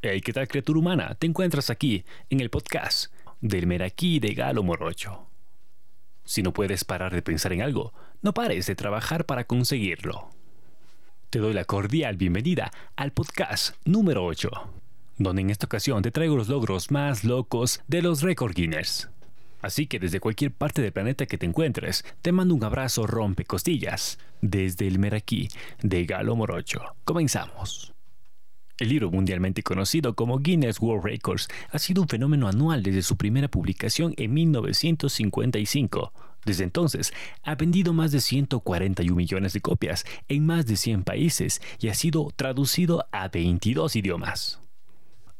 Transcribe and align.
Hey, 0.00 0.20
¿qué 0.20 0.32
tal 0.32 0.46
criatura 0.46 0.78
humana? 0.78 1.16
Te 1.16 1.26
encuentras 1.26 1.70
aquí, 1.70 2.04
en 2.30 2.38
el 2.38 2.50
podcast 2.50 3.12
del 3.40 3.66
Meraquí 3.66 4.20
de 4.20 4.32
Galo 4.32 4.62
Morocho. 4.62 5.26
Si 6.24 6.40
no 6.40 6.52
puedes 6.52 6.84
parar 6.84 7.12
de 7.12 7.20
pensar 7.20 7.52
en 7.52 7.62
algo, 7.62 7.92
no 8.22 8.32
pares 8.32 8.66
de 8.66 8.76
trabajar 8.76 9.26
para 9.26 9.42
conseguirlo. 9.42 10.30
Te 11.30 11.40
doy 11.40 11.52
la 11.52 11.64
cordial 11.64 12.16
bienvenida 12.16 12.70
al 12.94 13.10
podcast 13.10 13.74
número 13.84 14.24
8, 14.24 14.48
donde 15.16 15.42
en 15.42 15.50
esta 15.50 15.66
ocasión 15.66 16.00
te 16.00 16.12
traigo 16.12 16.36
los 16.36 16.48
logros 16.48 16.92
más 16.92 17.24
locos 17.24 17.80
de 17.88 18.00
los 18.00 18.22
Record 18.22 18.54
Guinness. 18.54 19.10
Así 19.62 19.88
que 19.88 19.98
desde 19.98 20.20
cualquier 20.20 20.52
parte 20.52 20.80
del 20.80 20.92
planeta 20.92 21.26
que 21.26 21.38
te 21.38 21.46
encuentres, 21.46 22.04
te 22.22 22.30
mando 22.30 22.54
un 22.54 22.62
abrazo 22.62 23.04
rompe 23.04 23.44
costillas 23.44 24.20
desde 24.42 24.86
el 24.86 25.00
Meraquí 25.00 25.48
de 25.82 26.04
Galo 26.04 26.36
Morocho. 26.36 26.94
Comenzamos. 27.04 27.97
El 28.78 28.90
libro 28.90 29.10
mundialmente 29.10 29.64
conocido 29.64 30.14
como 30.14 30.38
Guinness 30.38 30.80
World 30.80 31.04
Records 31.04 31.48
ha 31.72 31.80
sido 31.80 32.00
un 32.00 32.08
fenómeno 32.08 32.46
anual 32.46 32.84
desde 32.84 33.02
su 33.02 33.16
primera 33.16 33.48
publicación 33.48 34.14
en 34.16 34.32
1955. 34.32 36.12
Desde 36.44 36.62
entonces, 36.62 37.12
ha 37.42 37.56
vendido 37.56 37.92
más 37.92 38.12
de 38.12 38.20
141 38.20 39.16
millones 39.16 39.52
de 39.52 39.60
copias 39.60 40.04
en 40.28 40.46
más 40.46 40.66
de 40.66 40.76
100 40.76 41.02
países 41.02 41.60
y 41.80 41.88
ha 41.88 41.94
sido 41.94 42.28
traducido 42.36 43.04
a 43.10 43.26
22 43.26 43.96
idiomas. 43.96 44.60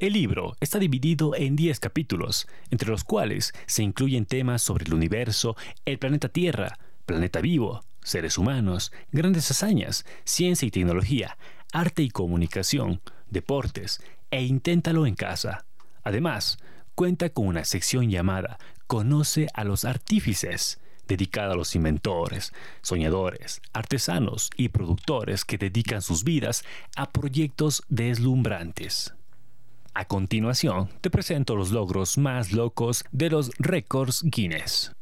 El 0.01 0.15
libro 0.15 0.57
está 0.61 0.81
dividido 0.81 1.37
en 1.37 1.55
10 1.55 1.79
capítulos, 1.79 2.49
entre 2.71 2.91
los 2.91 3.05
cuales 3.05 3.53
se 3.67 3.85
incluyen 3.85 4.27
temas 4.27 4.63
sobre 4.63 4.85
el 4.85 4.95
universo, 4.95 5.57
el 5.85 6.01
planeta 6.01 6.29
Tierra, 6.29 6.77
planeta 7.07 7.41
vivo, 7.41 7.85
seres 8.03 8.37
humanos, 8.37 8.91
grandes 9.13 9.49
hazañas, 9.49 10.05
ciencia 10.25 10.67
y 10.67 10.73
tecnología, 10.73 11.39
arte 11.73 12.03
y 12.03 12.11
comunicación, 12.11 13.01
deportes 13.31 14.01
e 14.31 14.43
inténtalo 14.43 15.07
en 15.07 15.15
casa. 15.15 15.65
Además, 16.03 16.59
cuenta 16.95 17.31
con 17.31 17.47
una 17.47 17.65
sección 17.65 18.11
llamada 18.11 18.59
Conoce 18.87 19.49
a 19.55 19.65
los 19.65 19.85
artífices, 19.85 20.81
dedicada 21.07 21.55
a 21.55 21.57
los 21.57 21.75
inventores, 21.75 22.53
soñadores, 22.83 23.61
artesanos 23.73 24.51
y 24.57 24.69
productores 24.69 25.45
que 25.45 25.59
dedican 25.59 26.03
sus 26.03 26.25
vidas 26.25 26.65
a 26.97 27.11
proyectos 27.11 27.83
deslumbrantes. 27.89 29.15
A 29.95 30.05
continuación, 30.05 30.89
te 31.01 31.11
presento 31.11 31.57
los 31.57 31.71
logros 31.71 32.19
más 32.19 32.53
locos 32.53 33.05
de 33.11 33.31
los 33.31 33.51
récords 33.59 34.23
Guinness. 34.25 34.93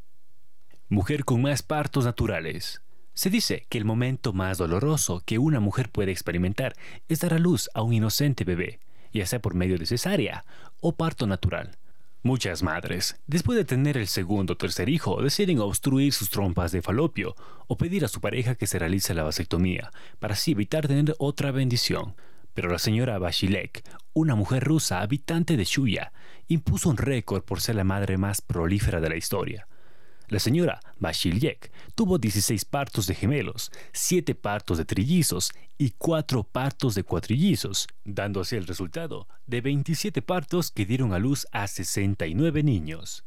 Mujer 0.88 1.24
con 1.24 1.42
más 1.42 1.62
partos 1.62 2.04
naturales. 2.04 2.80
Se 3.16 3.30
dice 3.30 3.64
que 3.70 3.78
el 3.78 3.86
momento 3.86 4.34
más 4.34 4.58
doloroso 4.58 5.22
que 5.24 5.38
una 5.38 5.58
mujer 5.58 5.88
puede 5.88 6.12
experimentar 6.12 6.74
es 7.08 7.20
dar 7.20 7.32
a 7.32 7.38
luz 7.38 7.70
a 7.72 7.80
un 7.80 7.94
inocente 7.94 8.44
bebé, 8.44 8.78
ya 9.10 9.24
sea 9.24 9.40
por 9.40 9.54
medio 9.54 9.78
de 9.78 9.86
cesárea 9.86 10.44
o 10.82 10.96
parto 10.96 11.26
natural. 11.26 11.78
Muchas 12.22 12.62
madres, 12.62 13.18
después 13.26 13.56
de 13.56 13.64
tener 13.64 13.96
el 13.96 14.06
segundo 14.06 14.52
o 14.52 14.56
tercer 14.58 14.90
hijo, 14.90 15.22
deciden 15.22 15.60
obstruir 15.60 16.12
sus 16.12 16.28
trompas 16.28 16.72
de 16.72 16.82
falopio 16.82 17.34
o 17.68 17.78
pedir 17.78 18.04
a 18.04 18.08
su 18.08 18.20
pareja 18.20 18.54
que 18.54 18.66
se 18.66 18.78
realice 18.78 19.14
la 19.14 19.22
vasectomía 19.22 19.92
para 20.18 20.34
así 20.34 20.50
evitar 20.50 20.86
tener 20.86 21.14
otra 21.18 21.52
bendición. 21.52 22.16
Pero 22.52 22.68
la 22.68 22.78
señora 22.78 23.18
Bashilek, 23.18 23.82
una 24.12 24.34
mujer 24.34 24.62
rusa 24.62 25.00
habitante 25.00 25.56
de 25.56 25.64
Shuya, 25.64 26.12
impuso 26.48 26.90
un 26.90 26.98
récord 26.98 27.42
por 27.44 27.62
ser 27.62 27.76
la 27.76 27.84
madre 27.84 28.18
más 28.18 28.42
prolífera 28.42 29.00
de 29.00 29.08
la 29.08 29.16
historia. 29.16 29.68
La 30.28 30.40
señora 30.40 30.80
Bashilyek 30.98 31.70
tuvo 31.94 32.18
16 32.18 32.64
partos 32.64 33.06
de 33.06 33.14
gemelos, 33.14 33.70
7 33.92 34.34
partos 34.34 34.76
de 34.76 34.84
trillizos 34.84 35.52
y 35.78 35.90
4 35.90 36.42
partos 36.42 36.96
de 36.96 37.04
cuatrillizos, 37.04 37.86
dando 38.04 38.40
así 38.40 38.56
el 38.56 38.66
resultado 38.66 39.28
de 39.46 39.60
27 39.60 40.22
partos 40.22 40.72
que 40.72 40.84
dieron 40.84 41.12
a 41.12 41.20
luz 41.20 41.46
a 41.52 41.68
69 41.68 42.64
niños. 42.64 43.24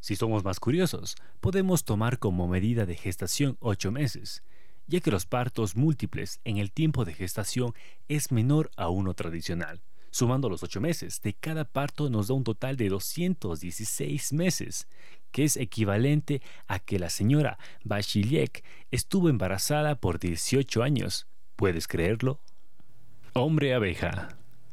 Si 0.00 0.16
somos 0.16 0.42
más 0.42 0.58
curiosos, 0.58 1.16
podemos 1.40 1.84
tomar 1.84 2.18
como 2.18 2.48
medida 2.48 2.86
de 2.86 2.96
gestación 2.96 3.58
8 3.60 3.92
meses, 3.92 4.42
ya 4.86 5.00
que 5.00 5.10
los 5.10 5.26
partos 5.26 5.76
múltiples 5.76 6.40
en 6.44 6.56
el 6.56 6.72
tiempo 6.72 7.04
de 7.04 7.12
gestación 7.12 7.74
es 8.08 8.32
menor 8.32 8.70
a 8.76 8.88
uno 8.88 9.12
tradicional. 9.12 9.82
Sumando 10.10 10.48
los 10.48 10.62
8 10.62 10.80
meses 10.80 11.20
de 11.20 11.34
cada 11.34 11.64
parto 11.64 12.08
nos 12.08 12.28
da 12.28 12.34
un 12.34 12.44
total 12.44 12.76
de 12.76 12.88
216 12.88 14.32
meses, 14.32 14.88
que 15.30 15.44
es 15.44 15.56
equivalente 15.56 16.42
a 16.66 16.78
que 16.78 16.98
la 16.98 17.10
señora 17.10 17.58
Bashiliek 17.84 18.64
estuvo 18.90 19.28
embarazada 19.28 19.96
por 19.96 20.18
18 20.18 20.82
años. 20.82 21.26
¿Puedes 21.56 21.88
creerlo? 21.88 22.40
Hombre 23.34 23.74
abeja. 23.74 24.28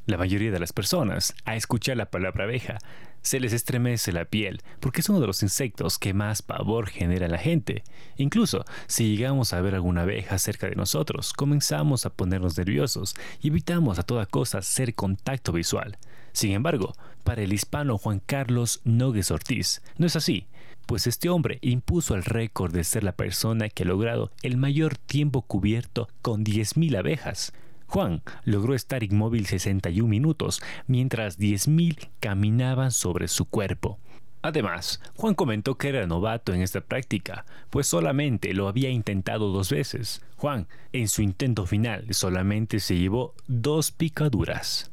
La 0.06 0.18
mayoría 0.18 0.52
de 0.52 0.60
las 0.60 0.72
personas, 0.72 1.34
a 1.46 1.56
escuchar 1.56 1.98
la 1.98 2.12
palabra 2.12 2.44
abeja, 2.44 2.78
se 3.26 3.40
les 3.40 3.54
estremece 3.54 4.12
la 4.12 4.26
piel 4.26 4.62
porque 4.80 5.02
es 5.02 5.10
uno 5.10 5.20
de 5.20 5.26
los 5.26 5.42
insectos 5.42 5.98
que 5.98 6.14
más 6.14 6.44
pavor 6.44 6.88
genera 6.88 7.26
en 7.26 7.32
la 7.32 7.40
gente. 7.40 7.84
Incluso 8.18 8.66
si 8.86 9.16
llegamos 9.16 9.52
a 9.52 9.62
ver 9.62 9.74
alguna 9.74 10.04
abeja 10.04 10.38
cerca 10.38 10.70
de 10.70 10.76
nosotros, 10.76 11.34
comenzamos 11.34 12.06
a 12.06 12.12
ponernos 12.12 12.56
nerviosos 12.56 13.16
y 13.42 13.48
evitamos 13.48 13.98
a 13.98 14.04
toda 14.04 14.28
costa 14.28 14.60
hacer 14.60 14.94
contacto 14.94 15.52
visual. 15.52 15.98
Sin 16.36 16.52
embargo, 16.52 16.94
para 17.24 17.44
el 17.44 17.54
hispano 17.54 17.98
Juan 17.98 18.20
Carlos 18.20 18.82
Nogues 18.84 19.32
Ortiz, 19.32 19.82
no 19.98 20.06
es 20.06 20.18
así, 20.18 20.48
pues 20.86 21.08
este 21.08 21.30
hombre 21.30 21.60
impuso 21.62 22.14
el 22.14 22.26
récord 22.26 22.74
de 22.74 22.84
ser 22.84 23.06
la 23.06 23.14
persona 23.14 23.70
que 23.70 23.84
ha 23.84 23.86
logrado 23.86 24.34
el 24.44 24.58
mayor 24.58 24.98
tiempo 24.98 25.44
cubierto 25.44 26.10
con 26.22 26.44
10.000 26.44 26.98
abejas. 26.98 27.54
Juan 27.88 28.22
logró 28.44 28.76
estar 28.76 29.02
inmóvil 29.02 29.46
61 29.46 30.10
minutos, 30.10 30.62
mientras 30.88 31.40
10.000 31.40 32.10
caminaban 32.20 32.92
sobre 32.92 33.30
su 33.30 33.46
cuerpo. 33.46 33.98
Además, 34.42 35.00
Juan 35.16 35.36
comentó 35.36 35.78
que 35.78 35.88
era 35.88 36.06
novato 36.06 36.54
en 36.54 36.62
esta 36.62 36.82
práctica, 36.82 37.46
pues 37.70 37.88
solamente 37.88 38.54
lo 38.54 38.68
había 38.68 38.90
intentado 38.90 39.54
dos 39.54 39.70
veces. 39.70 40.22
Juan, 40.36 40.68
en 40.92 41.08
su 41.08 41.22
intento 41.22 41.66
final, 41.66 42.14
solamente 42.14 42.82
se 42.82 42.98
llevó 42.98 43.36
dos 43.48 43.94
picaduras. 43.94 44.92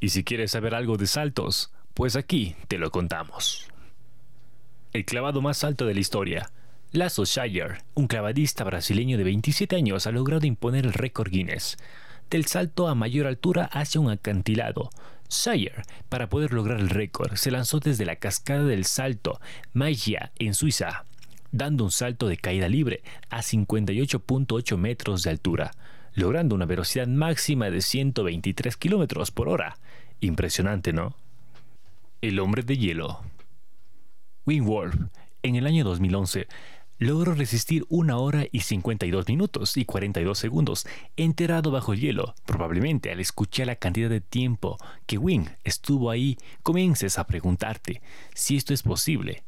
Y 0.00 0.10
si 0.10 0.24
quieres 0.24 0.50
saber 0.50 0.74
algo 0.74 0.96
de 0.96 1.06
saltos, 1.06 1.72
pues 1.94 2.16
aquí 2.16 2.54
te 2.68 2.78
lo 2.78 2.90
contamos. 2.90 3.68
El 4.92 5.04
clavado 5.04 5.40
más 5.42 5.64
alto 5.64 5.86
de 5.86 5.94
la 5.94 6.00
historia, 6.00 6.50
Lasso 6.92 7.24
Shire, 7.24 7.78
un 7.94 8.06
clavadista 8.06 8.64
brasileño 8.64 9.18
de 9.18 9.24
27 9.24 9.76
años, 9.76 10.06
ha 10.06 10.12
logrado 10.12 10.46
imponer 10.46 10.86
el 10.86 10.92
récord 10.92 11.30
Guinness 11.30 11.76
del 12.30 12.46
salto 12.46 12.88
a 12.88 12.94
mayor 12.94 13.26
altura 13.26 13.64
hacia 13.66 14.00
un 14.00 14.10
acantilado. 14.10 14.90
Shire, 15.28 15.82
para 16.08 16.28
poder 16.28 16.52
lograr 16.52 16.80
el 16.80 16.90
récord, 16.90 17.34
se 17.36 17.50
lanzó 17.50 17.80
desde 17.80 18.04
la 18.04 18.16
cascada 18.16 18.64
del 18.64 18.84
salto 18.84 19.40
Magia 19.72 20.32
en 20.38 20.54
Suiza, 20.54 21.04
dando 21.50 21.84
un 21.84 21.90
salto 21.90 22.28
de 22.28 22.36
caída 22.36 22.68
libre 22.68 23.02
a 23.28 23.42
58.8 23.42 24.76
metros 24.76 25.22
de 25.22 25.30
altura, 25.30 25.72
logrando 26.16 26.54
una 26.54 26.64
velocidad 26.64 27.06
máxima 27.06 27.70
de 27.70 27.82
123 27.82 28.76
kilómetros 28.76 29.30
por 29.30 29.48
hora. 29.48 29.78
Impresionante, 30.20 30.92
¿no? 30.92 31.14
El 32.22 32.40
hombre 32.40 32.62
de 32.62 32.78
hielo. 32.78 33.20
Wolf, 34.46 34.96
en 35.42 35.56
el 35.56 35.66
año 35.66 35.84
2011, 35.84 36.48
logró 36.98 37.34
resistir 37.34 37.84
una 37.90 38.16
hora 38.16 38.46
y 38.50 38.60
52 38.60 39.28
minutos 39.28 39.76
y 39.76 39.84
42 39.84 40.38
segundos 40.38 40.86
enterrado 41.16 41.70
bajo 41.70 41.92
el 41.92 42.00
hielo. 42.00 42.34
Probablemente 42.46 43.12
al 43.12 43.20
escuchar 43.20 43.66
la 43.66 43.76
cantidad 43.76 44.08
de 44.08 44.22
tiempo 44.22 44.78
que 45.04 45.18
Wing 45.18 45.50
estuvo 45.64 46.10
ahí, 46.10 46.38
comiences 46.62 47.18
a 47.18 47.26
preguntarte 47.26 48.00
si 48.34 48.56
esto 48.56 48.72
es 48.72 48.82
posible. 48.82 49.44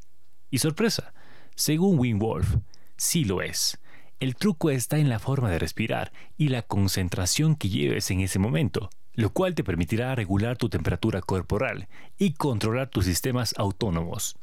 Y 0.51 0.59
sorpresa, 0.59 1.15
según 1.55 1.99
Wing 1.99 2.19
Wolf, 2.19 2.57
sí 2.99 3.25
lo 3.25 3.41
es. 3.41 3.79
El 4.21 4.35
truco 4.35 4.71
está 4.71 4.99
en 4.99 5.09
la 5.09 5.21
forma 5.21 5.49
de 5.49 5.61
respirar 5.61 6.13
y 6.37 6.49
la 6.49 6.63
concentración 6.63 7.55
que 7.55 7.69
lleves 7.69 8.11
en 8.11 8.19
ese 8.19 8.41
momento, 8.41 8.91
lo 9.15 9.31
cual 9.31 9.55
te 9.55 9.63
permitirá 9.63 10.13
regular 10.17 10.57
tu 10.57 10.69
temperatura 10.69 11.21
corporal 11.21 11.87
y 12.19 12.33
controlar 12.33 12.89
tus 12.91 13.05
sistemas 13.05 13.55
autónomos. 13.57 14.37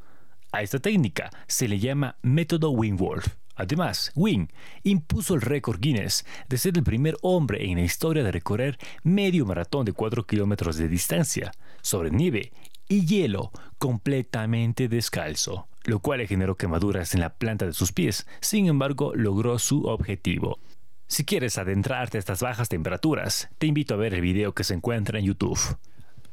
A 0.53 0.61
esta 0.61 0.79
técnica 0.79 1.29
se 1.47 1.67
le 1.67 1.79
llama 1.79 2.15
método 2.21 2.69
Wing-Wolf. 2.71 3.27
Además, 3.55 4.13
Wing 4.15 4.47
impuso 4.83 5.33
el 5.35 5.41
récord 5.41 5.81
Guinness 5.81 6.25
de 6.47 6.57
ser 6.57 6.77
el 6.77 6.83
primer 6.83 7.17
hombre 7.21 7.69
en 7.69 7.75
la 7.75 7.83
historia 7.83 8.23
de 8.23 8.31
recorrer 8.31 8.77
medio 9.03 9.45
maratón 9.45 9.83
de 9.83 9.91
4 9.91 10.25
kilómetros 10.25 10.77
de 10.77 10.87
distancia 10.87 11.51
sobre 11.81 12.11
nieve 12.11 12.53
y 12.87 13.05
hielo 13.05 13.51
completamente 13.77 14.87
descalzo, 14.87 15.67
lo 15.85 15.99
cual 15.99 16.19
le 16.19 16.27
generó 16.27 16.55
quemaduras 16.55 17.13
en 17.13 17.21
la 17.21 17.29
planta 17.29 17.65
de 17.65 17.73
sus 17.73 17.91
pies. 17.91 18.27
Sin 18.41 18.67
embargo, 18.67 19.13
logró 19.15 19.57
su 19.59 19.85
objetivo. 19.85 20.59
Si 21.07 21.23
quieres 21.23 21.57
adentrarte 21.57 22.17
a 22.17 22.19
estas 22.19 22.41
bajas 22.41 22.69
temperaturas, 22.69 23.49
te 23.57 23.67
invito 23.67 23.93
a 23.93 23.97
ver 23.97 24.13
el 24.13 24.21
video 24.21 24.53
que 24.53 24.63
se 24.63 24.73
encuentra 24.73 25.19
en 25.19 25.25
YouTube. 25.25 25.59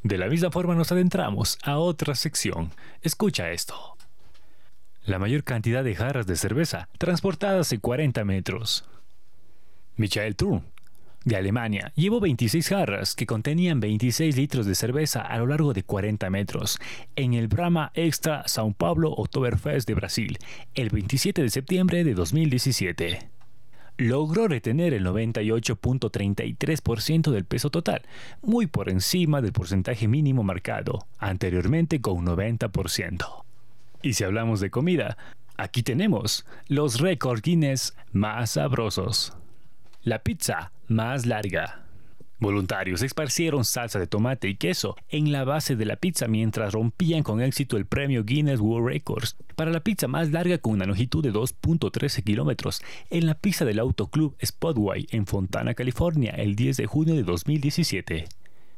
De 0.03 0.19
la 0.19 0.29
misma 0.29 0.51
forma 0.51 0.75
nos 0.75 0.91
adentramos 0.91 1.59
a 1.63 1.79
otra 1.79 2.15
sección. 2.15 2.73
Escucha 3.03 3.51
esto 3.51 3.97
la 5.05 5.19
mayor 5.19 5.43
cantidad 5.45 5.83
de 5.83 5.95
jarras 5.95 6.27
de 6.27 6.37
cerveza 6.37 6.89
transportadas 6.99 7.73
en 7.73 7.81
40 7.81 8.25
metros. 8.25 8.85
Michael 9.97 10.37
Trun 10.37 10.65
de 11.25 11.37
Alemania, 11.37 11.93
llevó 11.95 12.21
26 12.21 12.69
jarras 12.69 13.15
que 13.15 13.27
contenían 13.27 13.81
26 13.81 14.37
litros 14.37 14.67
de 14.67 14.75
cerveza 14.75 15.21
a 15.21 15.39
lo 15.39 15.47
largo 15.47 15.73
de 15.73 15.83
40 15.83 16.29
metros 16.31 16.79
en 17.17 17.35
el 17.35 17.49
Brahma 17.49 17.91
Extra 17.95 18.45
São 18.45 18.75
Paulo 18.75 19.13
Oktoberfest 19.13 19.87
de 19.87 19.95
Brasil, 19.95 20.39
el 20.75 20.91
27 20.91 21.43
de 21.43 21.51
septiembre 21.51 22.05
de 22.05 22.15
2017. 22.15 23.31
Logró 23.99 24.49
retener 24.49 24.95
el 24.95 25.05
98.33% 25.05 27.31
del 27.31 27.45
peso 27.45 27.69
total, 27.71 28.03
muy 28.41 28.67
por 28.67 28.89
encima 28.89 29.43
del 29.43 29.53
porcentaje 29.53 30.09
mínimo 30.09 30.43
marcado, 30.43 31.07
anteriormente 31.19 32.01
con 32.01 32.25
90%. 32.25 33.45
Y 34.03 34.15
si 34.15 34.25
hablamos 34.25 34.61
de 34.61 34.71
comida, 34.71 35.19
aquí 35.57 35.83
tenemos 35.83 36.47
los 36.67 37.01
récord 37.01 37.43
Guinness 37.43 37.95
más 38.13 38.53
sabrosos. 38.53 39.37
La 40.05 40.19
pizza 40.19 40.73
más 40.89 41.27
larga. 41.27 41.85
Voluntarios 42.41 43.03
esparcieron 43.03 43.65
salsa 43.65 44.01
de 44.01 44.09
tomate 44.09 44.49
y 44.49 44.57
queso 44.57 44.97
en 45.09 45.31
la 45.31 45.45
base 45.45 45.77
de 45.77 45.85
la 45.85 45.95
pizza 45.95 46.27
mientras 46.27 46.73
rompían 46.73 47.23
con 47.23 47.41
éxito 47.41 47.77
el 47.77 47.87
premio 47.87 48.25
Guinness 48.25 48.59
World 48.59 48.89
Records 48.89 49.37
para 49.55 49.71
la 49.71 49.79
pizza 49.79 50.09
más 50.09 50.33
larga 50.33 50.59
con 50.59 50.73
una 50.73 50.87
longitud 50.87 51.23
de 51.23 51.33
2.13 51.33 52.25
kilómetros 52.25 52.83
en 53.11 53.27
la 53.27 53.35
pista 53.35 53.65
del 53.65 53.79
Autoclub 53.79 54.35
Spotway 54.45 55.07
en 55.13 55.25
Fontana, 55.25 55.75
California, 55.75 56.33
el 56.33 56.57
10 56.57 56.79
de 56.79 56.87
junio 56.87 57.15
de 57.15 57.23
2017. 57.23 58.25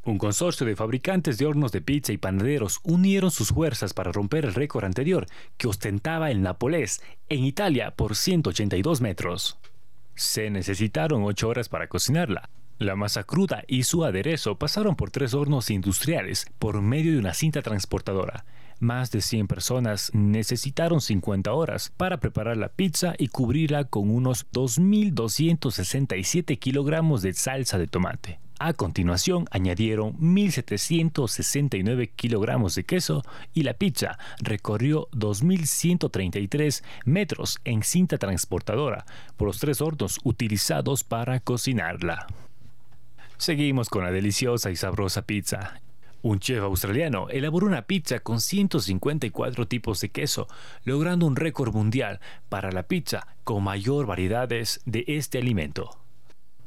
Un 0.05 0.19
consorcio 0.19 0.67
de 0.67 0.77
fabricantes 0.77 1.39
de 1.39 1.47
hornos 1.47 1.73
de 1.73 1.81
pizza 1.81 2.13
y 2.13 2.19
panaderos 2.19 2.81
unieron 2.83 3.31
sus 3.31 3.49
fuerzas 3.49 3.95
para 3.95 4.13
romper 4.13 4.45
el 4.45 4.53
récord 4.53 4.85
anterior 4.85 5.25
que 5.57 5.69
ostentaba 5.69 6.31
el 6.31 6.43
Napolés 6.43 7.01
en 7.31 7.45
Italia 7.45 7.93
por 7.93 8.15
182 8.15 9.01
metros. 9.01 9.59
Se 10.15 10.51
necesitaron 10.51 11.25
8 11.25 11.49
horas 11.49 11.69
para 11.69 11.89
cocinarla. 11.89 12.49
La 12.79 12.95
masa 12.97 13.25
cruda 13.25 13.65
y 13.69 13.85
su 13.85 14.05
aderezo 14.05 14.59
pasaron 14.59 14.97
por 14.97 15.11
tres 15.11 15.33
hornos 15.33 15.71
industriales 15.71 16.47
por 16.59 16.83
medio 16.83 17.13
de 17.13 17.19
una 17.19 17.33
cinta 17.33 17.63
transportadora. 17.63 18.45
Más 18.81 19.13
de 19.13 19.21
100 19.21 19.47
personas 19.47 20.11
necesitaron 20.13 21.01
50 21.01 21.53
horas 21.53 21.93
para 21.97 22.19
preparar 22.19 22.57
la 22.57 22.69
pizza 22.69 23.15
y 23.17 23.29
cubrirla 23.29 23.85
con 23.85 24.11
unos 24.11 24.51
2.267 24.51 26.59
kilogramos 26.59 27.23
de 27.23 27.33
salsa 27.33 27.79
de 27.79 27.87
tomate. 27.87 28.41
A 28.59 28.73
continuación 28.73 29.47
añadieron 29.51 30.17
1.769 30.19 32.11
kilogramos 32.15 32.77
de 32.77 32.85
queso 32.85 33.25
y 33.53 33.65
la 33.65 33.75
pizza 33.75 34.17
recorrió 34.39 35.09
2.133 35.11 36.85
metros 37.05 37.59
en 37.65 37.83
cinta 37.83 38.17
transportadora 38.17 39.07
por 39.37 39.49
los 39.49 39.59
tres 39.59 39.81
hornos 39.81 40.21
utilizados 40.23 41.03
para 41.03 41.41
cocinarla. 41.41 42.29
Seguimos 43.39 43.89
con 43.89 44.05
la 44.05 44.13
deliciosa 44.13 44.71
y 44.71 44.77
sabrosa 44.77 45.23
pizza. 45.23 45.81
Un 46.23 46.39
chef 46.39 46.63
australiano 46.63 47.29
elaboró 47.31 47.67
una 47.67 47.83
pizza 47.83 48.21
con 48.21 48.41
154 48.41 49.67
tipos 49.67 50.01
de 50.01 50.11
queso, 50.11 50.47
logrando 50.85 51.27
un 51.27 51.37
récord 51.37 51.75
mundial 51.75 52.21
para 52.49 52.71
la 52.71 52.85
pizza 52.85 53.27
con 53.43 53.65
mayor 53.65 54.07
variedades 54.07 54.81
de 54.87 55.05
este 55.09 55.39
alimento. 55.39 56.04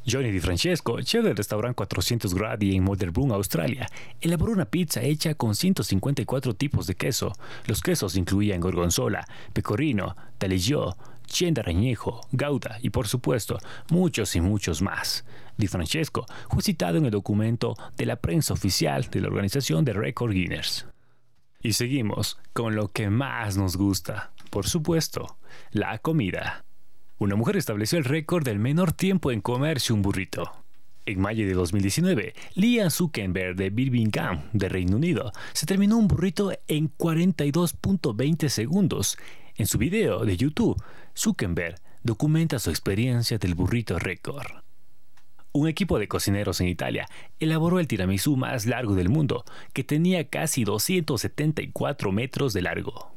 Johnny 0.10 0.32
Di 0.32 0.40
Francesco, 0.40 1.02
chef 1.02 1.22
del 1.22 1.36
restaurante 1.36 1.76
400 1.76 2.34
Gradi 2.34 2.74
en 2.78 2.84
Modern 2.84 3.12
Australia, 3.34 3.90
elaboró 4.22 4.54
una 4.54 4.64
pizza 4.64 5.02
hecha 5.02 5.36
con 5.36 5.54
154 5.54 6.56
tipos 6.56 6.88
de 6.88 6.96
queso. 6.96 7.34
Los 7.66 7.82
quesos 7.82 8.16
incluían 8.16 8.62
gorgonzola, 8.62 9.28
pecorino, 9.52 10.16
taliglio, 10.38 10.96
cheddar 11.26 11.68
añejo, 11.68 12.22
gouda 12.32 12.78
y 12.82 12.90
por 12.90 13.10
supuesto 13.10 13.60
muchos 13.90 14.34
y 14.38 14.40
muchos 14.40 14.82
más. 14.82 15.26
Di 15.58 15.68
Francesco 15.68 16.26
fue 16.50 16.64
citado 16.64 16.98
en 16.98 17.04
el 17.04 17.12
documento 17.12 17.76
de 17.98 18.06
la 18.06 18.16
prensa 18.16 18.54
oficial 18.54 19.10
de 19.12 19.20
la 19.20 19.28
organización 19.28 19.84
de 19.84 19.92
Record 19.92 20.32
Guinness. 20.32 20.86
Y 21.62 21.74
seguimos 21.74 22.40
con 22.54 22.76
lo 22.76 22.88
que 22.88 23.10
más 23.10 23.58
nos 23.58 23.76
gusta, 23.76 24.32
por 24.52 24.70
supuesto, 24.70 25.38
la 25.72 25.98
comida. 25.98 26.64
Una 27.20 27.36
mujer 27.36 27.58
estableció 27.58 27.98
el 27.98 28.06
récord 28.06 28.46
del 28.46 28.60
menor 28.60 28.92
tiempo 28.92 29.32
en 29.32 29.42
comerse 29.42 29.92
un 29.92 30.04
burrito. 30.04 30.52
En 31.08 31.20
mayo 31.20 31.48
de 31.48 31.54
2019, 31.54 32.36
Liam 32.54 32.92
Zuckerberg 32.92 33.56
de 33.56 33.72
Birmingham, 33.72 34.44
de 34.54 34.70
Reino 34.70 34.98
Unido, 34.98 35.32
se 35.54 35.66
terminó 35.66 35.98
un 35.98 36.08
burrito 36.08 36.52
en 36.68 36.96
42.20 36.96 38.50
segundos. 38.50 39.18
En 39.56 39.66
su 39.66 39.80
video 39.80 40.26
de 40.26 40.38
YouTube, 40.38 40.80
Zuckerberg 41.16 41.78
documenta 42.04 42.60
su 42.60 42.70
experiencia 42.70 43.40
del 43.40 43.56
burrito 43.56 43.98
récord. 43.98 44.62
Un 45.54 45.68
equipo 45.68 45.98
de 45.98 46.08
cocineros 46.08 46.62
en 46.62 46.68
Italia 46.68 47.08
elaboró 47.40 47.80
el 47.80 47.88
tiramisú 47.88 48.38
más 48.38 48.68
largo 48.68 48.94
del 48.94 49.10
mundo, 49.10 49.44
que 49.74 49.84
tenía 49.84 50.30
casi 50.30 50.66
274 50.66 52.12
metros 52.12 52.54
de 52.54 52.62
largo. 52.62 53.17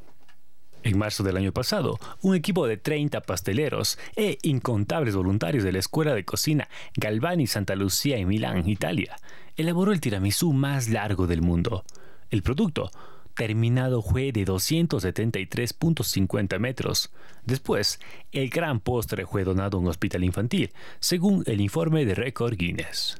En 0.83 0.97
marzo 0.97 1.23
del 1.23 1.37
año 1.37 1.51
pasado, 1.51 1.99
un 2.21 2.33
equipo 2.35 2.65
de 2.65 2.77
30 2.77 3.21
pasteleros 3.21 3.99
e 4.15 4.39
incontables 4.41 5.15
voluntarios 5.15 5.63
de 5.63 5.71
la 5.71 5.77
Escuela 5.79 6.15
de 6.15 6.25
Cocina 6.25 6.67
Galvani 6.95 7.45
Santa 7.45 7.75
Lucía 7.75 8.17
en 8.17 8.27
Milán, 8.27 8.67
Italia, 8.67 9.15
elaboró 9.57 9.91
el 9.91 10.01
tiramisú 10.01 10.53
más 10.53 10.89
largo 10.89 11.27
del 11.27 11.43
mundo. 11.43 11.85
El 12.31 12.41
producto 12.41 12.89
terminado 13.35 14.01
fue 14.01 14.31
de 14.31 14.43
273.50 14.45 16.57
metros. 16.57 17.11
Después, 17.45 17.99
el 18.31 18.49
gran 18.49 18.79
postre 18.79 19.27
fue 19.27 19.43
donado 19.43 19.77
a 19.77 19.81
un 19.81 19.87
hospital 19.87 20.23
infantil, 20.23 20.71
según 20.99 21.43
el 21.45 21.61
informe 21.61 22.05
de 22.05 22.15
Record 22.15 22.55
Guinness. 22.55 23.19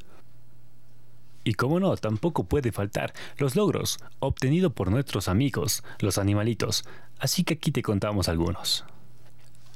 Y 1.44 1.54
como 1.54 1.80
no, 1.80 1.96
tampoco 1.98 2.44
puede 2.44 2.72
faltar 2.72 3.14
los 3.38 3.56
logros 3.56 3.98
obtenidos 4.20 4.74
por 4.74 4.92
nuestros 4.92 5.28
amigos, 5.28 5.84
los 6.00 6.18
animalitos, 6.18 6.86
así 7.20 7.44
que 7.44 7.56
aquí 7.56 7.72
te 7.72 7.82
contamos 7.82 8.30
algunos. 8.30 8.86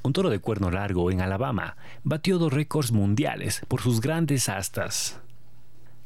Un 0.04 0.14
toro 0.14 0.30
de 0.30 0.40
cuerno 0.40 0.70
largo 0.70 1.10
en 1.10 1.22
Alabama 1.22 1.78
batió 2.04 2.38
dos 2.38 2.54
récords 2.54 2.92
mundiales 2.92 3.64
por 3.68 3.82
sus 3.82 4.02
grandes 4.02 4.50
astas. 4.50 5.20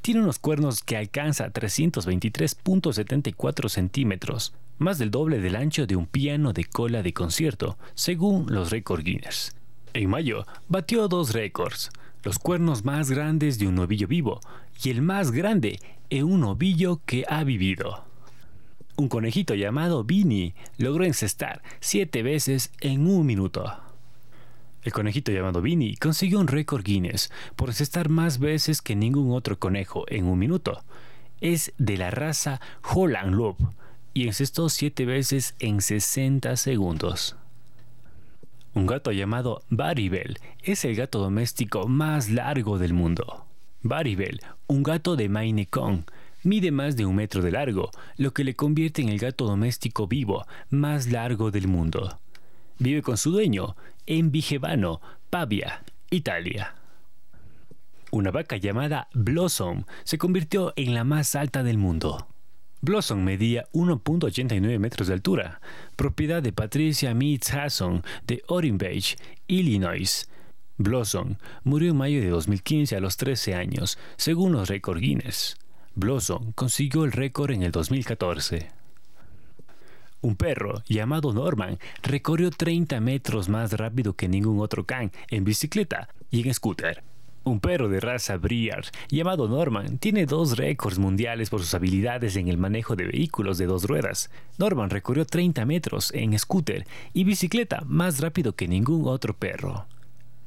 Tiene 0.01 0.21
unos 0.21 0.39
cuernos 0.39 0.81
que 0.81 0.95
alcanza 0.95 1.51
323.74 1.51 3.67
centímetros, 3.67 4.53
más 4.77 4.97
del 4.97 5.11
doble 5.11 5.41
del 5.41 5.57
ancho 5.57 5.85
de 5.85 5.97
un 5.97 6.05
piano 6.05 6.53
de 6.53 6.63
cola 6.63 7.03
de 7.03 7.13
concierto, 7.13 7.77
según 7.95 8.45
los 8.49 8.71
récords 8.71 9.03
Guinness. 9.03 9.53
En 9.93 10.09
mayo 10.09 10.45
batió 10.69 11.09
dos 11.09 11.33
récords, 11.33 11.89
los 12.23 12.39
cuernos 12.39 12.85
más 12.85 13.09
grandes 13.09 13.59
de 13.59 13.67
un 13.67 13.75
novillo 13.75 14.07
vivo 14.07 14.39
y 14.83 14.89
el 14.89 15.01
más 15.01 15.31
grande 15.31 15.79
en 16.09 16.25
un 16.25 16.43
ovillo 16.43 17.01
que 17.05 17.25
ha 17.27 17.43
vivido. 17.43 18.03
Un 18.95 19.07
conejito 19.07 19.55
llamado 19.55 20.03
Vinny 20.03 20.53
logró 20.77 21.05
encestar 21.05 21.61
siete 21.79 22.21
veces 22.21 22.71
en 22.81 23.07
un 23.07 23.25
minuto. 23.25 23.71
El 24.83 24.91
conejito 24.91 25.31
llamado 25.31 25.61
Vinny 25.61 25.95
consiguió 25.95 26.39
un 26.39 26.47
récord 26.47 26.83
Guinness 26.83 27.31
por 27.55 27.69
encestar 27.69 28.09
más 28.09 28.39
veces 28.39 28.81
que 28.81 28.95
ningún 28.95 29.31
otro 29.31 29.59
conejo 29.59 30.05
en 30.07 30.25
un 30.25 30.39
minuto. 30.39 30.83
Es 31.41 31.73
de 31.77 31.97
la 31.97 32.11
raza 32.11 32.59
Holland 32.83 33.33
Loop 33.35 33.57
y 34.13 34.27
encestó 34.27 34.67
siete 34.67 35.05
veces 35.05 35.55
en 35.59 35.81
60 35.81 36.55
segundos. 36.57 37.38
Un 38.75 38.85
gato 38.85 39.11
llamado 39.11 39.63
Baribel 39.69 40.37
es 40.61 40.85
el 40.85 40.95
gato 40.95 41.19
doméstico 41.19 41.87
más 41.87 42.29
largo 42.29 42.77
del 42.77 42.93
mundo. 42.93 43.45
Baribel, 43.81 44.41
un 44.67 44.83
gato 44.83 45.15
de 45.15 45.27
Maine 45.27 45.65
Coon, 45.67 46.05
mide 46.43 46.71
más 46.71 46.95
de 46.95 47.05
un 47.05 47.15
metro 47.15 47.41
de 47.41 47.51
largo, 47.51 47.89
lo 48.17 48.31
que 48.31 48.43
le 48.43 48.55
convierte 48.55 49.01
en 49.01 49.09
el 49.09 49.17
gato 49.17 49.45
doméstico 49.45 50.07
vivo 50.07 50.45
más 50.69 51.07
largo 51.07 51.49
del 51.49 51.67
mundo. 51.67 52.19
Vive 52.77 53.01
con 53.01 53.17
su 53.17 53.31
dueño 53.31 53.75
en 54.05 54.31
Vigevano, 54.31 55.01
Pavia, 55.29 55.83
Italia. 56.11 56.75
Una 58.11 58.29
vaca 58.29 58.57
llamada 58.57 59.07
Blossom 59.13 59.83
se 60.03 60.17
convirtió 60.17 60.73
en 60.75 60.93
la 60.93 61.03
más 61.03 61.35
alta 61.35 61.63
del 61.63 61.77
mundo. 61.77 62.27
Blossom 62.81 63.23
medía 63.23 63.67
1.89 63.73 64.79
metros 64.79 65.07
de 65.07 65.13
altura, 65.13 65.61
propiedad 65.95 66.41
de 66.41 66.53
Patricia 66.53 67.13
Meets 67.13 67.53
Hasson 67.53 68.03
de 68.25 68.41
Orange, 68.47 69.17
Illinois, 69.47 70.29
Blossom 70.79 71.35
murió 71.65 71.91
en 71.91 71.97
mayo 71.97 72.21
de 72.21 72.29
2015 72.29 72.95
a 72.95 73.01
los 73.01 73.17
13 73.17 73.53
años, 73.53 73.97
según 74.15 74.53
los 74.53 74.69
récords 74.69 75.01
Guinness. 75.01 75.57
Blossom 75.93 76.53
consiguió 76.53 77.03
el 77.03 77.11
récord 77.11 77.51
en 77.51 77.63
el 77.63 77.71
2014. 77.73 78.69
Un 80.21 80.37
perro 80.37 80.81
llamado 80.87 81.33
Norman 81.33 81.79
recorrió 82.01 82.49
30 82.49 83.01
metros 83.01 83.49
más 83.49 83.73
rápido 83.73 84.13
que 84.13 84.29
ningún 84.29 84.61
otro 84.61 84.85
can 84.85 85.11
en 85.27 85.43
bicicleta 85.43 86.07
y 86.31 86.47
en 86.47 86.53
scooter. 86.53 87.03
Un 87.49 87.59
perro 87.59 87.89
de 87.89 87.99
raza 87.99 88.37
Briard 88.37 88.85
llamado 89.09 89.47
Norman 89.47 89.97
tiene 89.97 90.27
dos 90.27 90.55
récords 90.55 90.99
mundiales 90.99 91.49
por 91.49 91.61
sus 91.61 91.73
habilidades 91.73 92.35
en 92.35 92.47
el 92.47 92.59
manejo 92.59 92.95
de 92.95 93.05
vehículos 93.05 93.57
de 93.57 93.65
dos 93.65 93.85
ruedas. 93.85 94.29
Norman 94.59 94.91
recorrió 94.91 95.25
30 95.25 95.65
metros 95.65 96.11
en 96.13 96.37
scooter 96.37 96.85
y 97.11 97.23
bicicleta 97.23 97.81
más 97.87 98.19
rápido 98.19 98.53
que 98.53 98.67
ningún 98.67 99.07
otro 99.07 99.35
perro. 99.35 99.87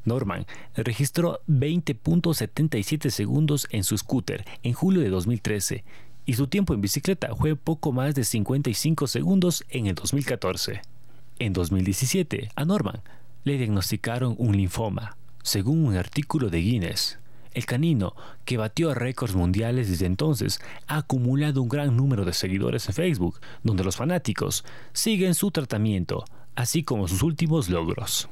Norman 0.04 0.46
registró 0.76 1.40
20.77 1.48 3.10
segundos 3.10 3.66
en 3.70 3.82
su 3.82 3.98
scooter 3.98 4.44
en 4.62 4.72
julio 4.72 5.00
de 5.00 5.08
2013 5.08 5.82
y 6.24 6.34
su 6.34 6.46
tiempo 6.46 6.72
en 6.72 6.82
bicicleta 6.82 7.34
fue 7.34 7.56
poco 7.56 7.90
más 7.90 8.14
de 8.14 8.22
55 8.22 9.08
segundos 9.08 9.64
en 9.70 9.88
el 9.88 9.96
2014. 9.96 10.82
En 11.40 11.52
2017, 11.52 12.50
a 12.54 12.64
Norman 12.64 13.02
le 13.42 13.58
diagnosticaron 13.58 14.36
un 14.38 14.56
linfoma, 14.56 15.16
según 15.42 15.84
un 15.84 15.96
artículo 15.96 16.50
de 16.50 16.58
Guinness. 16.58 17.18
El 17.54 17.66
canino, 17.66 18.14
que 18.44 18.56
batió 18.56 18.94
récords 18.94 19.34
mundiales 19.34 19.90
desde 19.90 20.06
entonces, 20.06 20.60
ha 20.86 20.98
acumulado 20.98 21.60
un 21.60 21.68
gran 21.68 21.96
número 21.96 22.24
de 22.24 22.32
seguidores 22.32 22.88
en 22.88 22.94
Facebook, 22.94 23.40
donde 23.62 23.84
los 23.84 23.96
fanáticos 23.96 24.64
siguen 24.92 25.34
su 25.34 25.50
tratamiento, 25.50 26.24
así 26.54 26.82
como 26.82 27.08
sus 27.08 27.22
últimos 27.22 27.68
logros. 27.68 28.28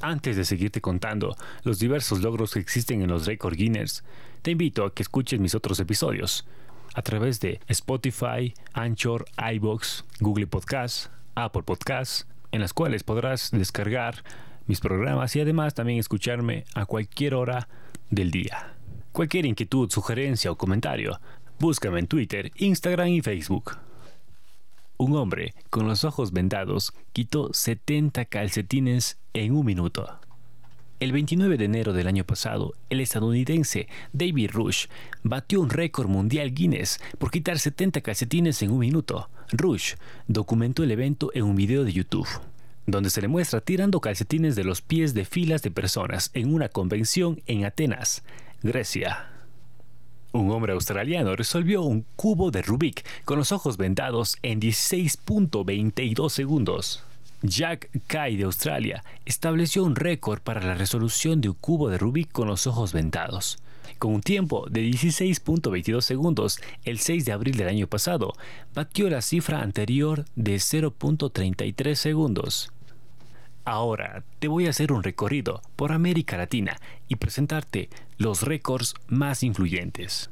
Antes 0.00 0.36
de 0.36 0.44
seguirte 0.44 0.80
contando 0.80 1.36
los 1.62 1.78
diversos 1.78 2.20
logros 2.20 2.52
que 2.52 2.60
existen 2.60 3.02
en 3.02 3.10
los 3.10 3.26
récords 3.26 3.56
Guinness, 3.56 4.04
te 4.42 4.50
invito 4.50 4.84
a 4.84 4.94
que 4.94 5.02
escuches 5.02 5.40
mis 5.40 5.54
otros 5.54 5.80
episodios 5.80 6.46
a 6.94 7.02
través 7.02 7.40
de 7.40 7.60
Spotify, 7.68 8.54
Anchor, 8.72 9.24
iBox, 9.54 10.04
Google 10.20 10.46
Podcasts, 10.46 11.10
Apple 11.34 11.62
Podcasts, 11.62 12.26
en 12.52 12.60
las 12.60 12.72
cuales 12.72 13.04
podrás 13.04 13.50
descargar 13.52 14.24
mis 14.70 14.80
programas 14.80 15.34
y 15.34 15.40
además 15.40 15.74
también 15.74 15.98
escucharme 15.98 16.64
a 16.74 16.86
cualquier 16.86 17.34
hora 17.34 17.68
del 18.08 18.30
día. 18.30 18.76
Cualquier 19.10 19.44
inquietud, 19.44 19.90
sugerencia 19.90 20.52
o 20.52 20.56
comentario, 20.56 21.20
búscame 21.58 21.98
en 21.98 22.06
Twitter, 22.06 22.52
Instagram 22.54 23.08
y 23.08 23.20
Facebook. 23.20 23.76
Un 24.96 25.16
hombre 25.16 25.54
con 25.70 25.88
los 25.88 26.04
ojos 26.04 26.30
vendados 26.30 26.92
quitó 27.12 27.52
70 27.52 28.26
calcetines 28.26 29.18
en 29.34 29.56
un 29.56 29.66
minuto. 29.66 30.20
El 31.00 31.10
29 31.10 31.56
de 31.56 31.64
enero 31.64 31.92
del 31.92 32.06
año 32.06 32.24
pasado, 32.24 32.74
el 32.90 33.00
estadounidense 33.00 33.88
David 34.12 34.50
Rush 34.52 34.86
batió 35.24 35.60
un 35.60 35.70
récord 35.70 36.08
mundial 36.08 36.54
Guinness 36.54 37.00
por 37.18 37.32
quitar 37.32 37.58
70 37.58 38.02
calcetines 38.02 38.62
en 38.62 38.70
un 38.70 38.78
minuto. 38.78 39.30
Rush 39.50 39.94
documentó 40.28 40.84
el 40.84 40.92
evento 40.92 41.32
en 41.34 41.42
un 41.42 41.56
video 41.56 41.84
de 41.84 41.92
YouTube, 41.92 42.28
donde 42.90 43.10
se 43.10 43.20
le 43.20 43.28
muestra 43.28 43.60
tirando 43.60 44.00
calcetines 44.00 44.56
de 44.56 44.64
los 44.64 44.82
pies 44.82 45.14
de 45.14 45.24
filas 45.24 45.62
de 45.62 45.70
personas 45.70 46.30
en 46.34 46.52
una 46.54 46.68
convención 46.68 47.42
en 47.46 47.64
Atenas, 47.64 48.22
Grecia. 48.62 49.30
Un 50.32 50.50
hombre 50.52 50.72
australiano 50.72 51.34
resolvió 51.34 51.82
un 51.82 52.04
cubo 52.14 52.50
de 52.50 52.62
Rubik 52.62 53.04
con 53.24 53.38
los 53.38 53.50
ojos 53.50 53.76
vendados 53.76 54.36
en 54.42 54.60
16.22 54.60 56.28
segundos. 56.28 57.02
Jack 57.42 57.88
Kai 58.06 58.36
de 58.36 58.44
Australia 58.44 59.02
estableció 59.24 59.82
un 59.82 59.96
récord 59.96 60.40
para 60.40 60.60
la 60.60 60.74
resolución 60.74 61.40
de 61.40 61.48
un 61.48 61.56
cubo 61.56 61.88
de 61.88 61.98
Rubik 61.98 62.30
con 62.30 62.46
los 62.46 62.66
ojos 62.66 62.92
vendados. 62.92 63.58
Con 63.98 64.14
un 64.14 64.20
tiempo 64.20 64.66
de 64.70 64.82
16.22 64.82 66.00
segundos, 66.02 66.60
el 66.84 67.00
6 67.00 67.24
de 67.24 67.32
abril 67.32 67.56
del 67.56 67.68
año 67.68 67.86
pasado, 67.86 68.32
batió 68.74 69.10
la 69.10 69.22
cifra 69.22 69.62
anterior 69.62 70.24
de 70.36 70.56
0.33 70.56 71.94
segundos. 71.94 72.70
Ahora 73.64 74.24
te 74.38 74.48
voy 74.48 74.66
a 74.66 74.70
hacer 74.70 74.92
un 74.92 75.02
recorrido 75.02 75.62
por 75.76 75.92
América 75.92 76.36
Latina 76.36 76.78
y 77.08 77.16
presentarte 77.16 77.88
los 78.16 78.42
récords 78.42 78.94
más 79.06 79.42
influyentes. 79.42 80.30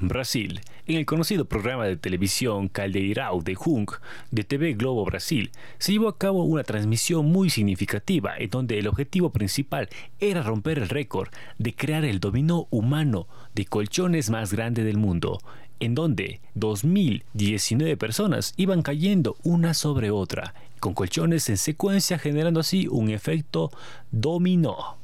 Brasil. 0.00 0.60
En 0.86 0.96
el 0.96 1.04
conocido 1.04 1.44
programa 1.44 1.84
de 1.84 1.96
televisión 1.96 2.68
Caldeirão 2.68 3.42
de 3.42 3.54
Jung 3.54 3.90
de 4.30 4.44
TV 4.44 4.72
Globo 4.72 5.04
Brasil, 5.04 5.50
se 5.78 5.92
llevó 5.92 6.08
a 6.08 6.18
cabo 6.18 6.44
una 6.44 6.64
transmisión 6.64 7.26
muy 7.26 7.50
significativa 7.50 8.36
en 8.38 8.50
donde 8.50 8.78
el 8.78 8.88
objetivo 8.88 9.30
principal 9.30 9.88
era 10.18 10.42
romper 10.42 10.78
el 10.78 10.88
récord 10.88 11.28
de 11.58 11.74
crear 11.74 12.04
el 12.04 12.18
dominó 12.18 12.66
humano 12.70 13.28
de 13.54 13.66
colchones 13.66 14.30
más 14.30 14.52
grande 14.52 14.84
del 14.84 14.96
mundo, 14.96 15.38
en 15.80 15.94
donde 15.94 16.40
2.019 16.54 17.96
personas 17.96 18.54
iban 18.56 18.82
cayendo 18.82 19.36
una 19.42 19.74
sobre 19.74 20.10
otra, 20.10 20.54
con 20.78 20.94
colchones 20.94 21.48
en 21.48 21.56
secuencia 21.56 22.18
generando 22.18 22.60
así 22.60 22.86
un 22.88 23.10
efecto 23.10 23.70
dominó. 24.10 24.98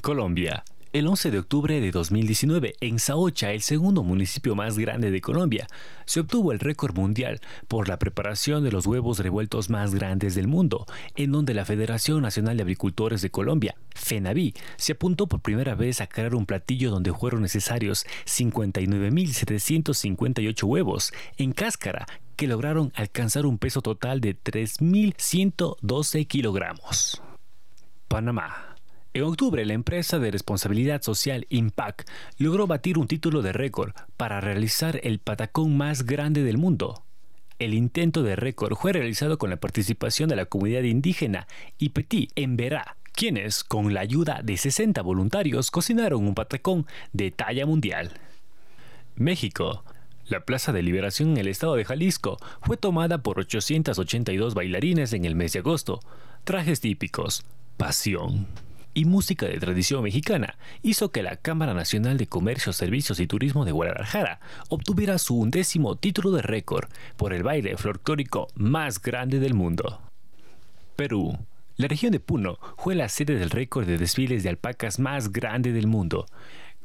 Colombia. 0.00 0.64
El 0.96 1.06
11 1.08 1.30
de 1.30 1.38
octubre 1.40 1.78
de 1.78 1.90
2019, 1.90 2.76
en 2.80 2.98
Saocha, 2.98 3.52
el 3.52 3.60
segundo 3.60 4.02
municipio 4.02 4.54
más 4.54 4.78
grande 4.78 5.10
de 5.10 5.20
Colombia, 5.20 5.66
se 6.06 6.20
obtuvo 6.20 6.52
el 6.52 6.58
récord 6.58 6.96
mundial 6.96 7.42
por 7.68 7.86
la 7.86 7.98
preparación 7.98 8.64
de 8.64 8.72
los 8.72 8.86
huevos 8.86 9.18
revueltos 9.18 9.68
más 9.68 9.94
grandes 9.94 10.34
del 10.34 10.48
mundo, 10.48 10.86
en 11.14 11.32
donde 11.32 11.52
la 11.52 11.66
Federación 11.66 12.22
Nacional 12.22 12.56
de 12.56 12.62
Agricultores 12.62 13.20
de 13.20 13.30
Colombia, 13.30 13.74
FENAVI, 13.94 14.54
se 14.78 14.92
apuntó 14.92 15.26
por 15.26 15.42
primera 15.42 15.74
vez 15.74 16.00
a 16.00 16.06
crear 16.06 16.34
un 16.34 16.46
platillo 16.46 16.90
donde 16.90 17.12
fueron 17.12 17.42
necesarios 17.42 18.06
59.758 18.24 20.64
huevos 20.64 21.12
en 21.36 21.52
cáscara 21.52 22.06
que 22.36 22.46
lograron 22.46 22.90
alcanzar 22.94 23.44
un 23.44 23.58
peso 23.58 23.82
total 23.82 24.22
de 24.22 24.34
3.112 24.34 26.26
kilogramos. 26.26 27.20
Panamá. 28.08 28.75
En 29.16 29.22
octubre, 29.22 29.64
la 29.64 29.72
empresa 29.72 30.18
de 30.18 30.30
responsabilidad 30.30 31.00
social 31.00 31.46
Impact 31.48 32.06
logró 32.36 32.66
batir 32.66 32.98
un 32.98 33.08
título 33.08 33.40
de 33.40 33.54
récord 33.54 33.94
para 34.18 34.42
realizar 34.42 35.00
el 35.04 35.20
patacón 35.20 35.74
más 35.74 36.04
grande 36.04 36.42
del 36.42 36.58
mundo. 36.58 37.02
El 37.58 37.72
intento 37.72 38.22
de 38.22 38.36
récord 38.36 38.74
fue 38.74 38.92
realizado 38.92 39.38
con 39.38 39.48
la 39.48 39.56
participación 39.56 40.28
de 40.28 40.36
la 40.36 40.44
comunidad 40.44 40.82
indígena 40.82 41.46
Ipetí 41.78 42.28
en 42.34 42.58
Verá, 42.58 42.98
quienes, 43.14 43.64
con 43.64 43.94
la 43.94 44.00
ayuda 44.00 44.42
de 44.44 44.58
60 44.58 45.00
voluntarios, 45.00 45.70
cocinaron 45.70 46.26
un 46.26 46.34
patacón 46.34 46.86
de 47.14 47.30
talla 47.30 47.64
mundial. 47.64 48.12
México. 49.14 49.82
La 50.26 50.40
Plaza 50.40 50.74
de 50.74 50.82
Liberación 50.82 51.30
en 51.30 51.36
el 51.38 51.48
estado 51.48 51.76
de 51.76 51.86
Jalisco 51.86 52.36
fue 52.60 52.76
tomada 52.76 53.22
por 53.22 53.38
882 53.38 54.52
bailarines 54.52 55.14
en 55.14 55.24
el 55.24 55.36
mes 55.36 55.54
de 55.54 55.60
agosto. 55.60 56.00
Trajes 56.44 56.80
típicos, 56.82 57.46
pasión 57.78 58.46
y 58.96 59.04
música 59.04 59.44
de 59.44 59.60
tradición 59.60 60.02
mexicana 60.02 60.56
hizo 60.82 61.12
que 61.12 61.22
la 61.22 61.36
Cámara 61.36 61.74
Nacional 61.74 62.16
de 62.16 62.26
Comercio, 62.26 62.72
Servicios 62.72 63.20
y 63.20 63.26
Turismo 63.26 63.66
de 63.66 63.72
Guadalajara 63.72 64.40
obtuviera 64.70 65.18
su 65.18 65.38
undécimo 65.38 65.96
título 65.96 66.30
de 66.30 66.40
récord 66.40 66.88
por 67.18 67.34
el 67.34 67.42
baile 67.42 67.76
folclórico 67.76 68.48
más 68.54 69.02
grande 69.02 69.38
del 69.38 69.52
mundo. 69.52 70.00
Perú. 70.96 71.38
La 71.76 71.88
región 71.88 72.10
de 72.10 72.20
Puno 72.20 72.58
fue 72.78 72.94
la 72.94 73.10
sede 73.10 73.34
del 73.34 73.50
récord 73.50 73.86
de 73.86 73.98
desfiles 73.98 74.42
de 74.42 74.48
alpacas 74.48 74.98
más 74.98 75.30
grande 75.30 75.72
del 75.72 75.86
mundo. 75.86 76.24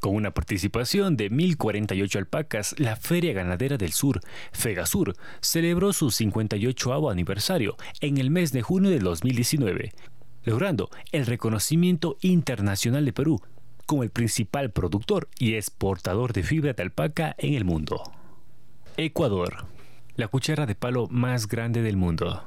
Con 0.01 0.15
una 0.15 0.31
participación 0.31 1.15
de 1.15 1.31
1.048 1.31 2.17
alpacas, 2.17 2.75
la 2.77 2.95
Feria 2.95 3.33
Ganadera 3.33 3.77
del 3.77 3.93
Sur, 3.93 4.19
FEGASUR, 4.51 5.13
celebró 5.41 5.93
su 5.93 6.09
58 6.09 7.09
aniversario 7.09 7.77
en 8.01 8.17
el 8.17 8.31
mes 8.31 8.51
de 8.51 8.63
junio 8.63 8.89
del 8.89 9.03
2019, 9.03 9.93
logrando 10.43 10.89
el 11.11 11.25
reconocimiento 11.25 12.17
internacional 12.21 13.05
de 13.05 13.13
Perú 13.13 13.41
como 13.85 14.03
el 14.03 14.09
principal 14.09 14.71
productor 14.71 15.27
y 15.37 15.55
exportador 15.55 16.33
de 16.33 16.43
fibra 16.43 16.73
de 16.73 16.83
alpaca 16.83 17.35
en 17.37 17.55
el 17.55 17.65
mundo. 17.65 18.01
Ecuador, 18.97 19.65
la 20.15 20.27
cuchara 20.27 20.65
de 20.65 20.75
palo 20.75 21.07
más 21.09 21.47
grande 21.47 21.81
del 21.81 21.97
mundo. 21.97 22.43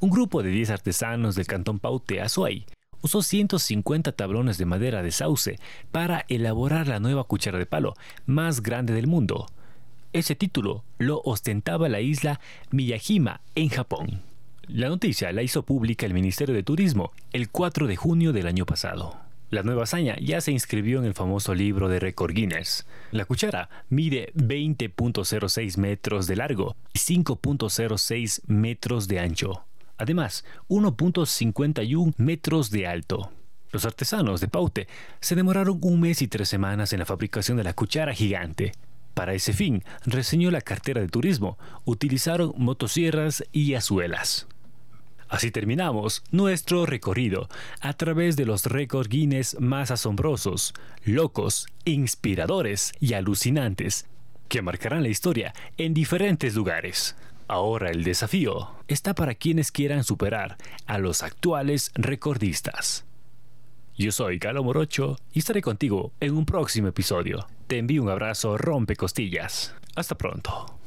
Un 0.00 0.10
grupo 0.10 0.42
de 0.42 0.50
10 0.50 0.70
artesanos 0.70 1.34
del 1.34 1.46
cantón 1.46 1.78
Paute, 1.78 2.20
Azuay, 2.20 2.66
usó 3.02 3.22
150 3.22 4.12
tablones 4.12 4.58
de 4.58 4.66
madera 4.66 5.02
de 5.02 5.12
sauce 5.12 5.58
para 5.90 6.24
elaborar 6.28 6.88
la 6.88 7.00
nueva 7.00 7.24
cuchara 7.24 7.58
de 7.58 7.66
palo 7.66 7.94
más 8.26 8.62
grande 8.62 8.92
del 8.92 9.06
mundo. 9.06 9.46
Ese 10.12 10.34
título 10.34 10.84
lo 10.98 11.20
ostentaba 11.24 11.88
la 11.88 12.00
isla 12.00 12.40
Miyajima 12.70 13.40
en 13.54 13.68
Japón. 13.68 14.27
La 14.68 14.90
noticia 14.90 15.32
la 15.32 15.42
hizo 15.42 15.62
pública 15.62 16.04
el 16.04 16.12
Ministerio 16.12 16.54
de 16.54 16.62
Turismo 16.62 17.12
el 17.32 17.48
4 17.48 17.86
de 17.86 17.96
junio 17.96 18.34
del 18.34 18.46
año 18.46 18.66
pasado. 18.66 19.16
La 19.48 19.62
nueva 19.62 19.84
hazaña 19.84 20.16
ya 20.20 20.42
se 20.42 20.52
inscribió 20.52 20.98
en 20.98 21.06
el 21.06 21.14
famoso 21.14 21.54
libro 21.54 21.88
de 21.88 21.98
récord 21.98 22.34
Guinness. 22.34 22.86
La 23.10 23.24
cuchara 23.24 23.70
mide 23.88 24.30
20.06 24.36 25.78
metros 25.78 26.26
de 26.26 26.36
largo 26.36 26.76
y 26.92 26.98
5.06 26.98 28.42
metros 28.46 29.08
de 29.08 29.20
ancho. 29.20 29.64
Además, 29.96 30.44
1.51 30.68 32.12
metros 32.18 32.70
de 32.70 32.86
alto. 32.86 33.30
Los 33.72 33.86
artesanos 33.86 34.42
de 34.42 34.48
Paute 34.48 34.86
se 35.20 35.34
demoraron 35.34 35.78
un 35.80 35.98
mes 35.98 36.20
y 36.20 36.28
tres 36.28 36.50
semanas 36.50 36.92
en 36.92 36.98
la 36.98 37.06
fabricación 37.06 37.56
de 37.56 37.64
la 37.64 37.72
cuchara 37.72 38.12
gigante. 38.12 38.72
Para 39.14 39.32
ese 39.32 39.54
fin, 39.54 39.82
reseñó 40.04 40.50
la 40.50 40.60
cartera 40.60 41.00
de 41.00 41.08
turismo. 41.08 41.56
Utilizaron 41.86 42.52
motosierras 42.58 43.44
y 43.50 43.72
azuelas. 43.72 44.46
Así 45.28 45.50
terminamos 45.50 46.22
nuestro 46.30 46.86
recorrido 46.86 47.48
a 47.80 47.92
través 47.92 48.36
de 48.36 48.46
los 48.46 48.64
récords 48.66 49.08
Guinness 49.08 49.56
más 49.60 49.90
asombrosos, 49.90 50.72
locos, 51.04 51.66
inspiradores 51.84 52.92
y 52.98 53.12
alucinantes 53.12 54.06
que 54.48 54.62
marcarán 54.62 55.02
la 55.02 55.08
historia 55.08 55.52
en 55.76 55.92
diferentes 55.92 56.54
lugares. 56.54 57.14
Ahora 57.46 57.90
el 57.90 58.04
desafío 58.04 58.70
está 58.88 59.14
para 59.14 59.34
quienes 59.34 59.70
quieran 59.70 60.04
superar 60.04 60.56
a 60.86 60.98
los 60.98 61.22
actuales 61.22 61.90
recordistas. 61.94 63.04
Yo 63.96 64.12
soy 64.12 64.38
Galo 64.38 64.62
Morocho 64.62 65.16
y 65.32 65.40
estaré 65.40 65.60
contigo 65.60 66.12
en 66.20 66.36
un 66.36 66.46
próximo 66.46 66.88
episodio. 66.88 67.46
Te 67.66 67.78
envío 67.78 68.02
un 68.02 68.08
abrazo 68.08 68.56
rompe 68.56 68.96
costillas. 68.96 69.74
Hasta 69.96 70.16
pronto. 70.16 70.77